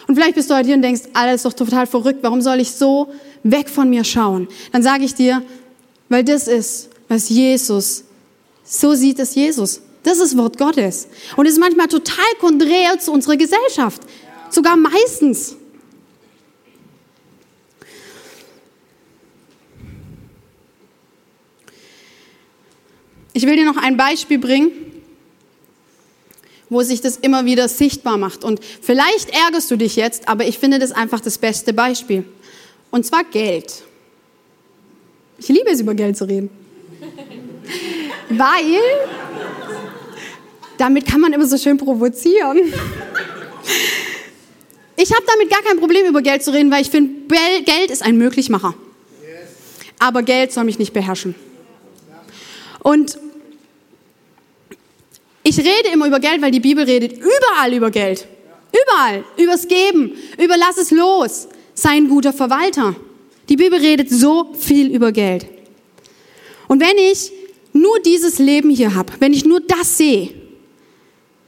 [0.06, 2.18] Und vielleicht bist du heute hier und denkst, alles ist doch total verrückt.
[2.22, 3.08] Warum soll ich so
[3.42, 4.48] weg von mir schauen?
[4.70, 5.42] Dann sage ich dir,
[6.08, 8.04] weil das ist, was Jesus,
[8.64, 9.80] so sieht es Jesus.
[10.02, 11.08] Das ist Wort Gottes.
[11.36, 14.02] Und es ist manchmal total konträr zu unserer Gesellschaft.
[14.50, 15.56] Sogar meistens.
[23.32, 24.72] Ich will dir noch ein Beispiel bringen,
[26.68, 28.44] wo sich das immer wieder sichtbar macht.
[28.44, 32.24] Und vielleicht ärgerst du dich jetzt, aber ich finde das einfach das beste Beispiel.
[32.90, 33.82] Und zwar Geld.
[35.38, 36.50] Ich liebe es, über Geld zu reden.
[38.28, 38.80] Weil
[40.76, 42.58] damit kann man immer so schön provozieren.
[45.02, 47.34] Ich habe damit gar kein Problem, über Geld zu reden, weil ich finde,
[47.64, 48.74] Geld ist ein Möglichmacher.
[49.98, 51.34] Aber Geld soll mich nicht beherrschen.
[52.80, 53.18] Und
[55.42, 58.26] ich rede immer über Geld, weil die Bibel redet überall über Geld.
[58.72, 59.24] Überall.
[59.38, 60.12] Übers Geben.
[60.36, 61.48] Über lass es los.
[61.72, 62.94] Sei ein guter Verwalter.
[63.48, 65.46] Die Bibel redet so viel über Geld.
[66.68, 67.32] Und wenn ich
[67.72, 70.39] nur dieses Leben hier habe, wenn ich nur das sehe,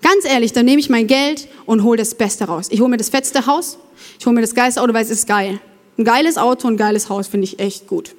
[0.03, 2.67] Ganz ehrlich, dann nehme ich mein Geld und hole das Beste raus.
[2.71, 3.79] Ich hole mir das fetzte Haus,
[4.19, 5.61] ich hole mir das geilste Auto, weil es ist geil.
[5.97, 8.15] Ein geiles Auto, ein geiles Haus finde ich echt gut.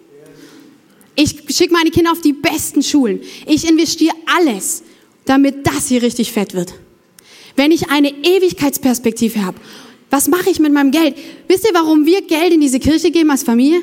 [1.15, 3.21] Ich schicke meine Kinder auf die besten Schulen.
[3.45, 4.83] Ich investiere alles,
[5.25, 6.73] damit das hier richtig fett wird.
[7.55, 9.57] Wenn ich eine Ewigkeitsperspektive habe,
[10.09, 11.15] was mache ich mit meinem Geld?
[11.47, 13.81] Wisst ihr, warum wir Geld in diese Kirche geben als Familie?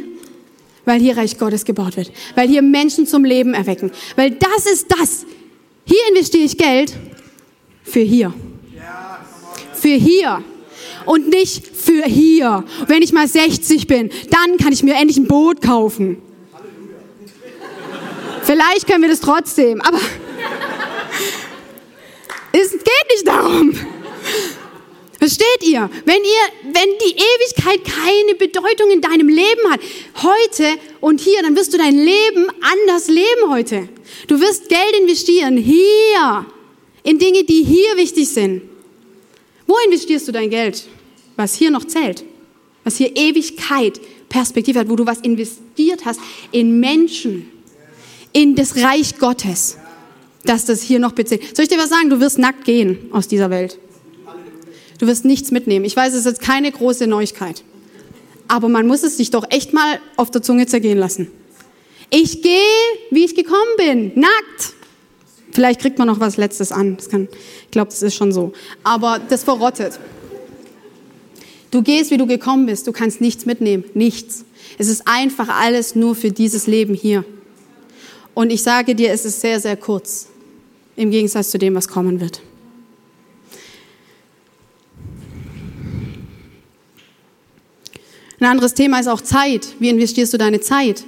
[0.84, 2.10] Weil hier Reich Gottes gebaut wird.
[2.34, 3.90] Weil hier Menschen zum Leben erwecken.
[4.16, 5.26] Weil das ist das.
[5.84, 6.94] Hier investiere ich Geld
[7.90, 8.32] für hier.
[9.74, 10.42] Für hier.
[11.06, 12.64] Und nicht für hier.
[12.86, 16.22] Wenn ich mal 60 bin, dann kann ich mir endlich ein Boot kaufen.
[18.42, 19.98] Vielleicht können wir das trotzdem, aber
[22.52, 23.72] Es geht nicht darum.
[25.18, 25.90] Versteht ihr?
[26.06, 29.80] Wenn ihr, wenn die Ewigkeit keine Bedeutung in deinem Leben hat,
[30.22, 33.88] heute und hier, dann wirst du dein Leben anders leben heute.
[34.28, 36.46] Du wirst Geld investieren hier
[37.02, 38.62] in Dinge, die hier wichtig sind.
[39.66, 40.86] Wo investierst du dein Geld?
[41.36, 42.24] Was hier noch zählt,
[42.84, 46.20] was hier Ewigkeit, Perspektive hat, wo du was investiert hast
[46.52, 47.50] in Menschen,
[48.32, 49.76] in das Reich Gottes,
[50.44, 51.56] dass das hier noch bezählt.
[51.56, 52.10] Soll ich dir was sagen?
[52.10, 53.78] Du wirst nackt gehen aus dieser Welt.
[54.98, 55.84] Du wirst nichts mitnehmen.
[55.84, 57.64] Ich weiß, es ist jetzt keine große Neuigkeit.
[58.48, 61.30] Aber man muss es sich doch echt mal auf der Zunge zergehen lassen.
[62.10, 62.60] Ich gehe,
[63.10, 64.74] wie ich gekommen bin, nackt.
[65.52, 66.96] Vielleicht kriegt man noch was Letztes an.
[67.10, 67.28] Kann,
[67.64, 68.52] ich glaube, das ist schon so.
[68.84, 69.98] Aber das verrottet.
[71.70, 72.86] Du gehst, wie du gekommen bist.
[72.86, 73.84] Du kannst nichts mitnehmen.
[73.94, 74.44] Nichts.
[74.78, 77.24] Es ist einfach alles nur für dieses Leben hier.
[78.34, 80.28] Und ich sage dir, es ist sehr, sehr kurz.
[80.96, 82.40] Im Gegensatz zu dem, was kommen wird.
[88.40, 89.68] Ein anderes Thema ist auch Zeit.
[89.78, 91.04] Wie investierst du deine Zeit?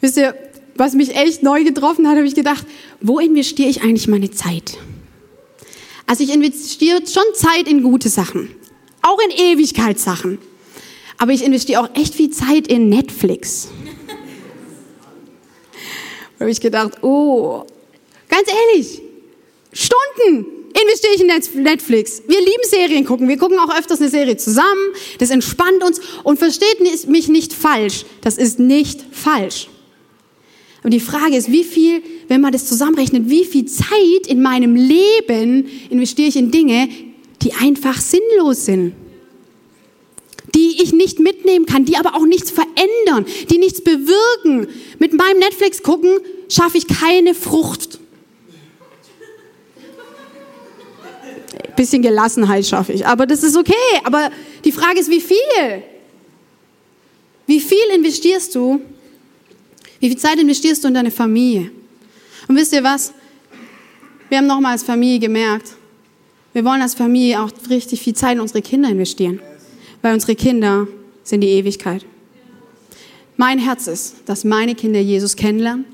[0.00, 0.34] Wisst ihr,
[0.78, 2.66] was mich echt neu getroffen hat, habe ich gedacht,
[3.00, 4.78] wo investiere ich eigentlich meine Zeit?
[6.06, 8.54] Also ich investiere schon Zeit in gute Sachen,
[9.02, 10.38] auch in Ewigkeitssachen.
[11.18, 13.68] Aber ich investiere auch echt viel Zeit in Netflix.
[16.34, 17.64] da habe ich gedacht, oh,
[18.28, 19.00] ganz ehrlich,
[19.72, 20.46] Stunden
[20.80, 21.20] investiere ich
[21.54, 22.22] in Netflix.
[22.26, 23.28] Wir lieben Serien gucken.
[23.28, 24.92] Wir gucken auch öfters eine Serie zusammen.
[25.18, 26.00] Das entspannt uns.
[26.22, 28.04] Und versteht mich nicht falsch.
[28.20, 29.68] Das ist nicht falsch.
[30.86, 34.76] Und die Frage ist, wie viel, wenn man das zusammenrechnet, wie viel Zeit in meinem
[34.76, 36.88] Leben investiere ich in Dinge,
[37.42, 38.94] die einfach sinnlos sind?
[40.54, 44.68] Die ich nicht mitnehmen kann, die aber auch nichts verändern, die nichts bewirken.
[45.00, 47.98] Mit meinem Netflix gucken schaffe ich keine Frucht
[51.74, 53.04] bisschen Gelassenheit schaffe ich.
[53.04, 53.74] Aber das ist okay.
[54.04, 54.30] Aber
[54.64, 55.82] die Frage ist, wie viel?
[57.46, 58.80] Wie viel investierst du?
[60.00, 61.70] Wie viel Zeit investierst du in deine Familie?
[62.48, 63.12] Und wisst ihr was?
[64.28, 65.72] Wir haben nochmal als Familie gemerkt,
[66.52, 69.40] wir wollen als Familie auch richtig viel Zeit in unsere Kinder investieren.
[70.00, 70.88] Weil unsere Kinder
[71.22, 72.06] sind die Ewigkeit.
[73.36, 75.84] Mein Herz ist, dass meine Kinder Jesus kennenlernen.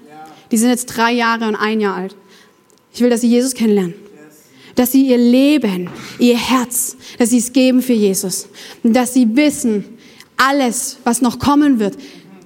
[0.52, 2.14] Die sind jetzt drei Jahre und ein Jahr alt.
[2.94, 3.94] Ich will, dass sie Jesus kennenlernen
[4.74, 8.48] dass sie ihr Leben, ihr Herz, dass sie es geben für Jesus.
[8.82, 9.84] Und dass sie wissen,
[10.36, 11.96] alles, was noch kommen wird,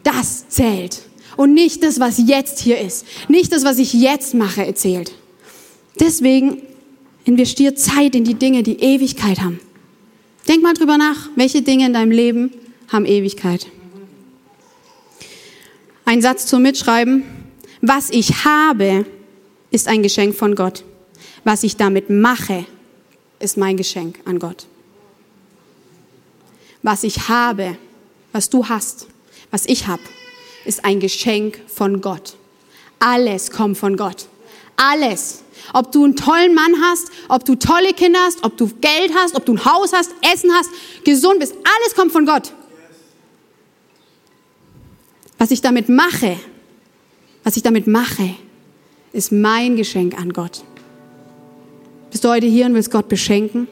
[0.03, 1.03] das zählt.
[1.37, 3.05] Und nicht das, was jetzt hier ist.
[3.29, 5.13] Nicht das, was ich jetzt mache, erzählt.
[6.01, 6.63] Deswegen
[7.25, 9.61] investiert Zeit in die Dinge, die Ewigkeit haben.
[10.49, 12.53] Denk mal drüber nach, welche Dinge in deinem Leben
[12.89, 13.67] haben Ewigkeit.
[16.05, 17.25] Ein Satz zum Mitschreiben.
[17.83, 19.05] Was ich habe,
[19.71, 20.85] ist ein Geschenk von Gott.
[21.45, 22.65] Was ich damit mache,
[23.41, 24.67] ist mein Geschenk an Gott.
[26.83, 27.77] Was ich habe,
[28.33, 29.09] was du hast,
[29.51, 30.03] was ich habe,
[30.67, 32.35] ist ein Geschenk von Gott.
[32.99, 34.27] Alles kommt von Gott.
[34.77, 35.43] Alles.
[35.73, 39.35] Ob du einen tollen Mann hast, ob du tolle Kinder hast, ob du Geld hast,
[39.35, 40.71] ob du ein Haus hast, Essen hast,
[41.05, 42.53] gesund bist, alles kommt von Gott.
[45.39, 46.37] Was ich damit mache,
[47.43, 48.35] was ich damit mache,
[49.13, 50.63] ist mein Geschenk an Gott.
[52.11, 53.67] Bist du heute hier und willst Gott beschenken?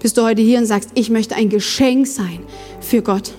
[0.00, 2.40] Bist du heute hier und sagst, ich möchte ein Geschenk sein
[2.80, 3.32] für Gott?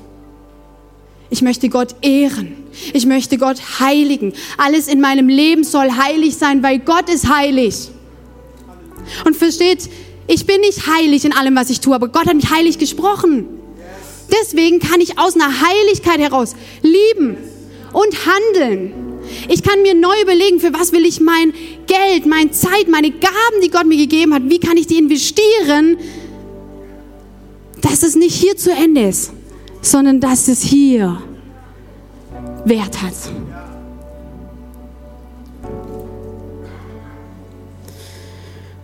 [1.31, 2.57] Ich möchte Gott ehren.
[2.93, 4.33] Ich möchte Gott heiligen.
[4.57, 7.89] Alles in meinem Leben soll heilig sein, weil Gott ist heilig.
[9.25, 9.89] Und versteht,
[10.27, 13.47] ich bin nicht heilig in allem, was ich tue, aber Gott hat mich heilig gesprochen.
[14.41, 17.37] Deswegen kann ich aus einer Heiligkeit heraus lieben
[17.93, 18.93] und handeln.
[19.47, 21.53] Ich kann mir neu überlegen, für was will ich mein
[21.87, 25.97] Geld, meine Zeit, meine Gaben, die Gott mir gegeben hat, wie kann ich die investieren,
[27.81, 29.31] dass es nicht hier zu Ende ist,
[29.81, 31.21] sondern dass es hier
[32.65, 33.13] Wert hat.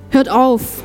[0.09, 0.83] Hört auf,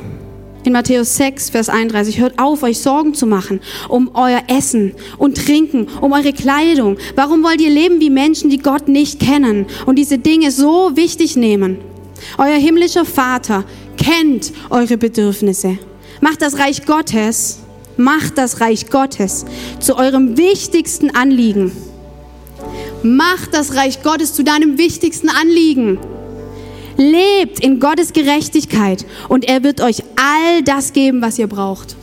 [0.63, 5.37] in Matthäus 6, Vers 31, hört auf, euch Sorgen zu machen um euer Essen und
[5.37, 6.97] Trinken, um eure Kleidung.
[7.15, 11.35] Warum wollt ihr leben wie Menschen, die Gott nicht kennen und diese Dinge so wichtig
[11.35, 11.79] nehmen?
[12.37, 13.65] Euer himmlischer Vater
[13.97, 15.77] kennt eure Bedürfnisse.
[16.21, 17.62] Macht das Reich Gottes,
[17.97, 19.45] macht das Reich Gottes
[19.79, 21.71] zu eurem wichtigsten Anliegen.
[23.03, 25.99] Macht das Reich Gottes zu deinem wichtigsten Anliegen.
[26.97, 31.95] Lebt in Gottes Gerechtigkeit und er wird euch all das geben, was ihr braucht.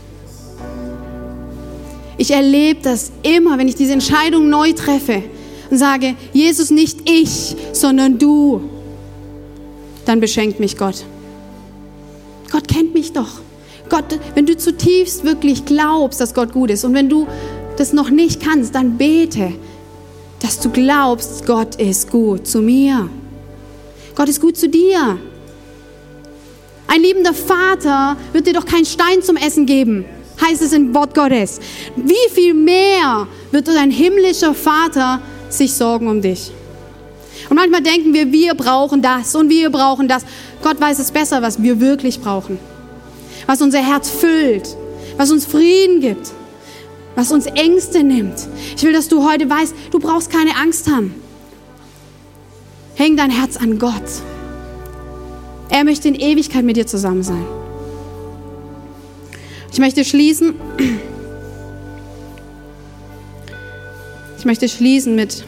[2.18, 5.22] Ich erlebe das immer, wenn ich diese Entscheidung neu treffe
[5.70, 8.61] und sage, Jesus, nicht ich, sondern du,
[10.05, 11.05] dann beschenkt mich Gott.
[12.50, 13.40] Gott kennt mich doch.
[13.90, 17.26] Gott, wenn du zutiefst wirklich glaubst, dass Gott gut ist und wenn du
[17.76, 19.53] das noch nicht kannst, dann bete,
[20.40, 23.11] dass du glaubst, Gott ist gut zu mir.
[24.14, 25.18] Gott ist gut zu dir.
[26.87, 30.05] Ein liebender Vater wird dir doch keinen Stein zum Essen geben,
[30.40, 31.61] heißt es im Wort Gottes.
[31.96, 36.53] Wie viel mehr wird dein himmlischer Vater sich sorgen um dich?
[37.48, 40.24] Und manchmal denken wir, wir brauchen das und wir brauchen das.
[40.62, 42.59] Gott weiß es besser, was wir wirklich brauchen.
[43.50, 44.76] Was unser Herz füllt,
[45.16, 46.30] was uns Frieden gibt,
[47.16, 48.46] was uns Ängste nimmt.
[48.76, 51.16] Ich will, dass du heute weißt, du brauchst keine Angst haben.
[52.94, 54.04] Häng dein Herz an Gott.
[55.68, 57.44] Er möchte in Ewigkeit mit dir zusammen sein.
[59.72, 60.54] Ich möchte schließen.
[64.38, 65.42] Ich möchte schließen mit,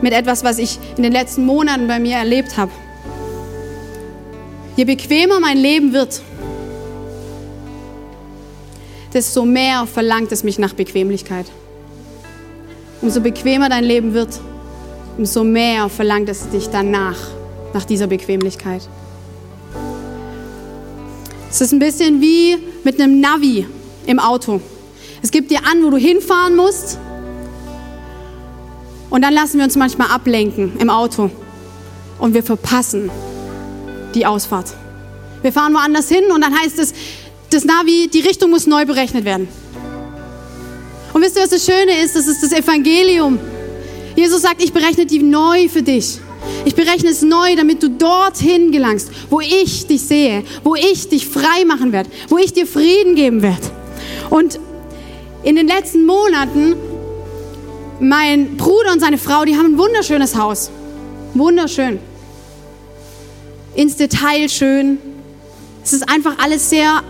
[0.00, 2.70] mit etwas, was ich in den letzten Monaten bei mir erlebt habe.
[4.78, 6.22] Je bequemer mein Leben wird,
[9.12, 11.46] desto mehr verlangt es mich nach Bequemlichkeit.
[13.02, 14.38] Umso bequemer dein Leben wird,
[15.16, 17.16] umso mehr verlangt es dich danach
[17.74, 18.88] nach dieser Bequemlichkeit.
[21.50, 23.66] Es ist ein bisschen wie mit einem Navi
[24.06, 24.60] im Auto.
[25.22, 27.00] Es gibt dir an, wo du hinfahren musst.
[29.10, 31.32] Und dann lassen wir uns manchmal ablenken im Auto.
[32.20, 33.10] Und wir verpassen
[34.14, 34.74] die Ausfahrt.
[35.42, 36.92] Wir fahren woanders hin und dann heißt es,
[37.50, 39.48] das Navi, die Richtung muss neu berechnet werden.
[41.12, 42.14] Und wisst ihr, was das Schöne ist?
[42.14, 43.38] Das ist das Evangelium.
[44.16, 46.18] Jesus sagt, ich berechne die neu für dich.
[46.64, 51.26] Ich berechne es neu, damit du dorthin gelangst, wo ich dich sehe, wo ich dich
[51.26, 53.62] frei machen werde, wo ich dir Frieden geben werde.
[54.30, 54.58] Und
[55.42, 56.76] in den letzten Monaten,
[58.00, 60.70] mein Bruder und seine Frau, die haben ein wunderschönes Haus.
[61.34, 61.98] Wunderschön.
[63.78, 64.98] Ins Detail schön.
[65.84, 67.00] Es ist einfach alles sehr,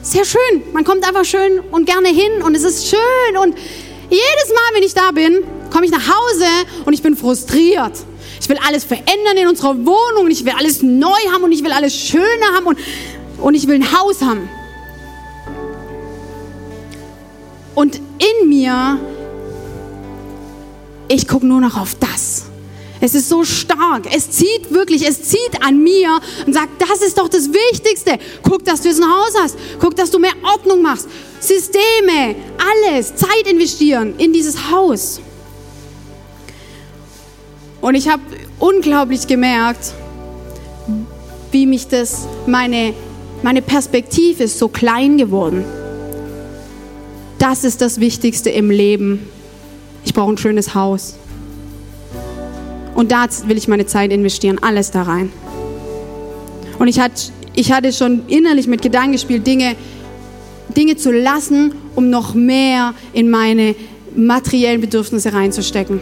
[0.00, 0.62] sehr schön.
[0.72, 3.36] Man kommt einfach schön und gerne hin und es ist schön.
[3.38, 3.54] Und
[4.08, 6.46] jedes Mal, wenn ich da bin, komme ich nach Hause
[6.86, 7.92] und ich bin frustriert.
[8.40, 11.62] Ich will alles verändern in unserer Wohnung und ich will alles neu haben und ich
[11.62, 12.78] will alles schöner haben und,
[13.36, 14.48] und ich will ein Haus haben.
[17.74, 18.98] Und in mir,
[21.08, 22.46] ich gucke nur noch auf das.
[23.06, 24.12] Es ist so stark.
[24.12, 28.18] Es zieht wirklich, es zieht an mir und sagt, das ist doch das Wichtigste.
[28.42, 29.56] Guck, dass du jetzt ein Haus hast.
[29.78, 31.06] Guck, dass du mehr Ordnung machst.
[31.38, 35.20] Systeme, alles, Zeit investieren in dieses Haus.
[37.80, 38.22] Und ich habe
[38.58, 39.92] unglaublich gemerkt,
[41.52, 42.92] wie mich das, meine,
[43.40, 45.64] meine Perspektive ist so klein geworden.
[47.38, 49.28] Das ist das Wichtigste im Leben.
[50.04, 51.14] Ich brauche ein schönes Haus.
[52.96, 55.30] Und da will ich meine Zeit investieren, alles da rein.
[56.78, 59.76] Und ich hatte, ich hatte schon innerlich mit Gedanken gespielt, Dinge,
[60.74, 63.76] Dinge zu lassen, um noch mehr in meine
[64.16, 66.00] materiellen Bedürfnisse reinzustecken.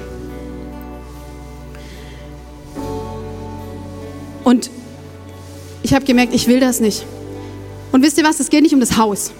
[4.44, 4.70] Und
[5.82, 7.04] ich habe gemerkt, ich will das nicht.
[7.90, 9.32] Und wisst ihr was, es geht nicht um das Haus.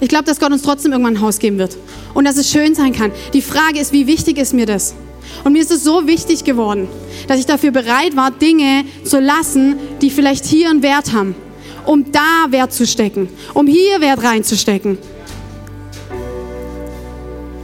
[0.00, 1.76] Ich glaube, dass Gott uns trotzdem irgendwann ein Haus geben wird.
[2.14, 3.10] Und dass es schön sein kann.
[3.32, 4.94] Die Frage ist, wie wichtig ist mir das?
[5.44, 6.88] Und mir ist es so wichtig geworden,
[7.28, 11.34] dass ich dafür bereit war, Dinge zu lassen, die vielleicht hier einen Wert haben.
[11.86, 13.28] Um da Wert zu stecken.
[13.52, 14.98] Um hier Wert reinzustecken.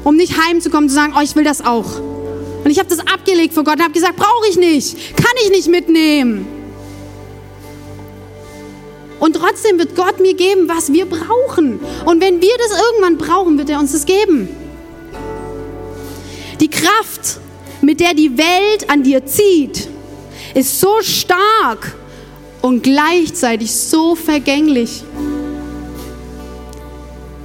[0.05, 2.01] Um nicht heimzukommen und zu sagen, oh, ich will das auch.
[2.65, 5.17] Und ich habe das abgelegt vor Gott und habe gesagt, brauche ich nicht.
[5.17, 6.47] Kann ich nicht mitnehmen.
[9.19, 11.79] Und trotzdem wird Gott mir geben, was wir brauchen.
[12.07, 14.49] Und wenn wir das irgendwann brauchen, wird er uns das geben.
[16.59, 17.39] Die Kraft,
[17.83, 19.89] mit der die Welt an dir zieht,
[20.55, 21.97] ist so stark
[22.63, 25.03] und gleichzeitig so vergänglich.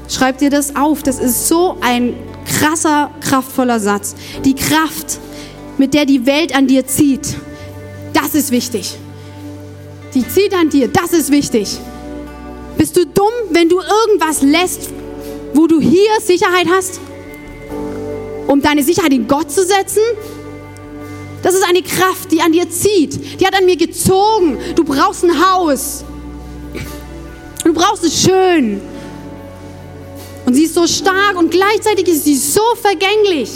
[0.09, 1.03] Schreib dir das auf.
[1.03, 2.13] Das ist so ein
[2.59, 4.15] krasser, kraftvoller Satz.
[4.43, 5.19] Die Kraft,
[5.77, 7.35] mit der die Welt an dir zieht,
[8.13, 8.97] das ist wichtig
[10.15, 10.87] die zieht an dir.
[10.87, 11.77] Das ist wichtig.
[12.77, 14.89] Bist du dumm, wenn du irgendwas lässt,
[15.53, 16.99] wo du hier Sicherheit hast,
[18.47, 20.01] um deine Sicherheit in Gott zu setzen?
[21.43, 23.39] Das ist eine Kraft, die an dir zieht.
[23.39, 24.57] Die hat an mir gezogen.
[24.75, 26.03] Du brauchst ein Haus.
[27.63, 28.81] Du brauchst es schön.
[30.45, 33.51] Und sie ist so stark und gleichzeitig ist sie so vergänglich.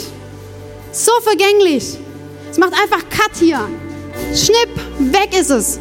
[0.92, 1.98] So vergänglich.
[2.50, 3.68] Es macht einfach Cut hier.
[4.34, 5.78] Schnipp, weg ist es.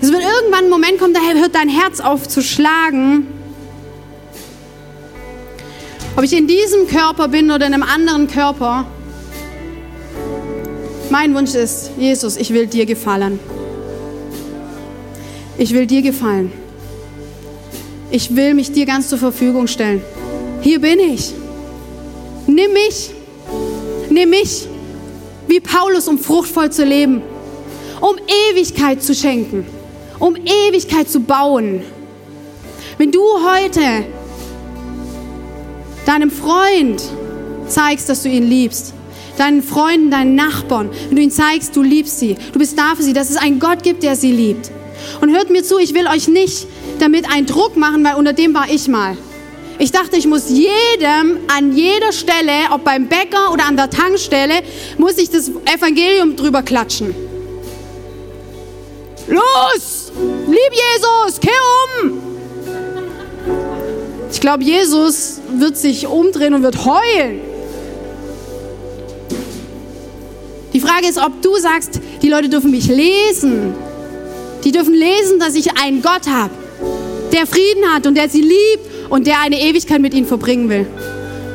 [0.00, 3.26] Es wird irgendwann ein Moment kommen, da hört dein Herz auf zu schlagen.
[6.16, 8.86] Ob ich in diesem Körper bin oder in einem anderen Körper.
[11.10, 13.38] Mein Wunsch ist, Jesus, ich will dir gefallen.
[15.58, 16.52] Ich will dir gefallen.
[18.10, 20.02] Ich will mich dir ganz zur Verfügung stellen.
[20.60, 21.32] Hier bin ich.
[22.46, 23.10] Nimm mich.
[24.10, 24.68] Nimm mich
[25.46, 27.22] wie Paulus, um fruchtvoll zu leben,
[28.00, 28.16] um
[28.50, 29.66] Ewigkeit zu schenken,
[30.18, 31.82] um Ewigkeit zu bauen.
[32.98, 33.80] Wenn du heute
[36.06, 37.02] deinem Freund
[37.68, 38.94] zeigst, dass du ihn liebst,
[39.38, 43.02] deinen Freunden, deinen Nachbarn, wenn du ihnen zeigst, du liebst sie, du bist da für
[43.02, 44.70] sie, dass es einen Gott gibt, der sie liebt.
[45.20, 46.66] Und hört mir zu, ich will euch nicht
[46.98, 49.16] damit einen Druck machen, weil unter dem war ich mal.
[49.78, 54.62] Ich dachte, ich muss jedem an jeder Stelle, ob beim Bäcker oder an der Tankstelle,
[54.98, 57.14] muss ich das Evangelium drüber klatschen.
[59.26, 60.12] Los!
[60.46, 61.52] Lieb Jesus, kehr
[62.02, 62.33] um!
[64.34, 67.40] Ich glaube, Jesus wird sich umdrehen und wird heulen.
[70.72, 73.74] Die Frage ist, ob du sagst, die Leute dürfen mich lesen.
[74.64, 76.50] Die dürfen lesen, dass ich einen Gott habe,
[77.32, 80.86] der Frieden hat und der sie liebt und der eine Ewigkeit mit ihnen verbringen will.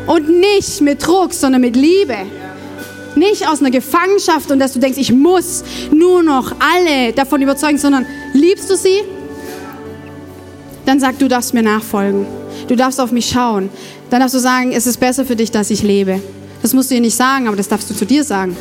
[0.08, 2.16] Und nicht mit Druck, sondern mit Liebe.
[3.16, 7.78] Nicht aus einer Gefangenschaft und dass du denkst, ich muss nur noch alle davon überzeugen,
[7.78, 9.02] sondern liebst du sie?
[10.86, 12.39] Dann sag, du darfst mir nachfolgen.
[12.70, 13.70] Du darfst auf mich schauen.
[14.12, 16.22] Dann darfst du sagen, es ist besser für dich, dass ich lebe.
[16.62, 18.56] Das musst du ihr nicht sagen, aber das darfst du zu dir sagen.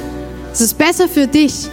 [0.51, 1.69] Es ist besser für dich.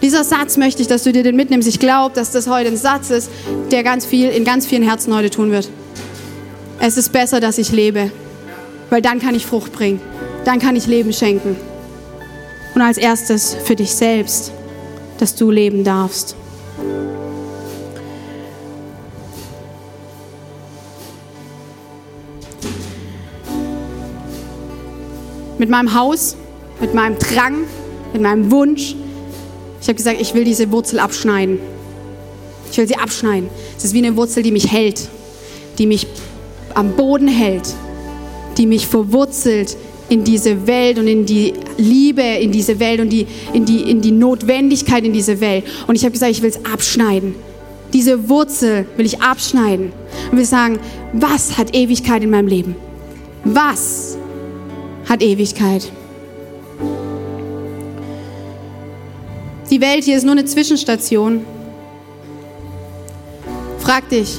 [0.00, 1.68] Dieser Satz möchte ich, dass du dir den mitnimmst.
[1.68, 3.28] Ich glaube, dass das heute ein Satz ist,
[3.70, 5.68] der ganz viel in ganz vielen Herzen heute tun wird.
[6.80, 8.10] Es ist besser, dass ich lebe,
[8.88, 10.00] weil dann kann ich Frucht bringen.
[10.46, 11.54] Dann kann ich Leben schenken.
[12.74, 14.52] Und als erstes für dich selbst,
[15.18, 16.34] dass du leben darfst.
[25.58, 26.36] Mit meinem Haus,
[26.80, 27.64] mit meinem Drang,
[28.12, 28.94] mit meinem Wunsch.
[29.80, 31.58] Ich habe gesagt, ich will diese Wurzel abschneiden.
[32.70, 33.48] Ich will sie abschneiden.
[33.76, 35.08] Es ist wie eine Wurzel, die mich hält,
[35.78, 36.06] die mich
[36.74, 37.74] am Boden hält,
[38.56, 39.76] die mich verwurzelt
[40.08, 44.00] in diese Welt und in die Liebe in diese Welt und die, in, die, in
[44.00, 45.64] die Notwendigkeit in diese Welt.
[45.86, 47.34] Und ich habe gesagt, ich will es abschneiden.
[47.92, 49.92] Diese Wurzel will ich abschneiden.
[50.30, 50.78] Und wir sagen,
[51.12, 52.76] was hat Ewigkeit in meinem Leben?
[53.44, 54.18] Was
[55.08, 55.90] hat Ewigkeit?
[59.70, 61.44] Die Welt hier ist nur eine Zwischenstation.
[63.78, 64.38] Frag dich,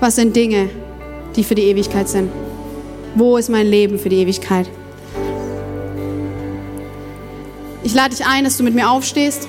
[0.00, 0.68] was sind Dinge,
[1.36, 2.30] die für die Ewigkeit sind?
[3.14, 4.68] Wo ist mein Leben für die Ewigkeit?
[7.82, 9.48] Ich lade dich ein, dass du mit mir aufstehst.